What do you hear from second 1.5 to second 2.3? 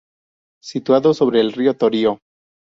Río Torío.